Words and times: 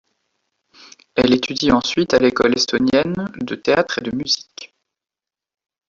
Elle 1.13 1.31
étudie 1.31 1.71
ensuite 1.71 2.15
à 2.15 2.17
l'École 2.17 2.55
estonienne 2.55 3.31
de 3.39 3.53
théâtre 3.53 3.99
et 3.99 4.01
de 4.01 4.15
musique. 4.15 4.73